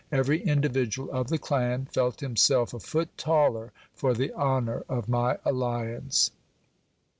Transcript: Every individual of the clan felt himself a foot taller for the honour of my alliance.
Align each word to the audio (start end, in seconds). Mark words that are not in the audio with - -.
Every 0.11 0.41
individual 0.41 1.11
of 1.11 1.27
the 1.27 1.37
clan 1.37 1.85
felt 1.85 2.21
himself 2.21 2.73
a 2.73 2.79
foot 2.79 3.15
taller 3.19 3.71
for 3.93 4.15
the 4.15 4.33
honour 4.33 4.83
of 4.89 5.07
my 5.07 5.37
alliance. 5.45 6.31